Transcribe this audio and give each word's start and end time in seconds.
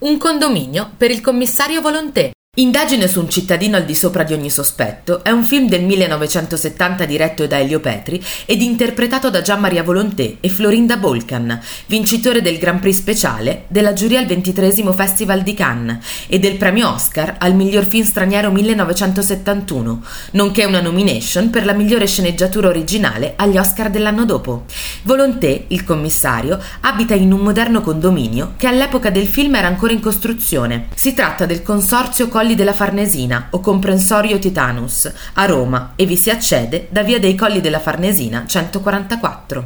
Un 0.00 0.16
condominio 0.16 0.92
per 0.96 1.10
il 1.10 1.20
commissario 1.20 1.80
Volonté. 1.80 2.30
Indagine 2.58 3.06
su 3.06 3.20
un 3.20 3.28
cittadino 3.28 3.76
al 3.76 3.84
di 3.84 3.94
sopra 3.94 4.24
di 4.24 4.32
ogni 4.32 4.50
sospetto 4.50 5.22
è 5.22 5.30
un 5.30 5.44
film 5.44 5.68
del 5.68 5.84
1970 5.84 7.04
diretto 7.04 7.46
da 7.46 7.60
Elio 7.60 7.78
Petri 7.78 8.20
ed 8.46 8.62
interpretato 8.62 9.30
da 9.30 9.42
Gian 9.42 9.60
Maria 9.60 9.84
Volonté 9.84 10.38
e 10.40 10.48
Florinda 10.48 10.96
Bolcan, 10.96 11.60
vincitore 11.86 12.42
del 12.42 12.58
Grand 12.58 12.80
Prix 12.80 12.96
speciale 12.96 13.66
della 13.68 13.92
giuria 13.92 14.18
al 14.18 14.26
ventitresimo 14.26 14.92
Festival 14.92 15.42
di 15.42 15.54
Cannes 15.54 15.98
e 16.26 16.40
del 16.40 16.56
premio 16.56 16.92
Oscar 16.92 17.36
al 17.38 17.54
miglior 17.54 17.86
film 17.86 18.04
straniero 18.04 18.50
1971, 18.50 20.02
nonché 20.32 20.64
una 20.64 20.80
nomination 20.80 21.50
per 21.50 21.64
la 21.64 21.74
migliore 21.74 22.08
sceneggiatura 22.08 22.66
originale 22.66 23.34
agli 23.36 23.56
Oscar 23.56 23.88
dell'anno 23.88 24.24
dopo. 24.24 24.64
Volonté, 25.08 25.64
il 25.68 25.84
commissario, 25.84 26.60
abita 26.80 27.14
in 27.14 27.32
un 27.32 27.40
moderno 27.40 27.80
condominio 27.80 28.52
che 28.58 28.66
all'epoca 28.66 29.08
del 29.08 29.26
film 29.26 29.54
era 29.54 29.66
ancora 29.66 29.94
in 29.94 30.00
costruzione. 30.00 30.88
Si 30.94 31.14
tratta 31.14 31.46
del 31.46 31.62
consorzio 31.62 32.28
Colli 32.28 32.54
della 32.54 32.74
Farnesina 32.74 33.46
o 33.52 33.60
comprensorio 33.60 34.38
Titanus 34.38 35.10
a 35.32 35.46
Roma 35.46 35.92
e 35.96 36.04
vi 36.04 36.14
si 36.14 36.28
accede 36.28 36.88
da 36.90 37.02
via 37.02 37.18
dei 37.18 37.34
Colli 37.34 37.62
della 37.62 37.80
Farnesina 37.80 38.44
144. 38.46 39.64